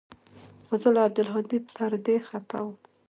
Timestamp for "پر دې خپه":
1.75-2.57